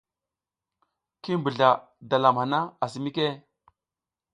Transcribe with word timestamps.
Ki 1.21 1.31
mbuzla 1.37 1.69
dalam 2.09 2.35
hana 2.41 2.59
asi 2.83 2.97
mike? 3.03 3.27